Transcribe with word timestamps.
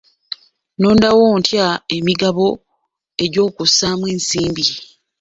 Nnonda 0.75 1.09
wo 1.17 1.27
ntya 1.39 1.67
emigabo 1.97 2.47
egy'okussaamu 3.23 4.05
ensimbi? 4.13 4.65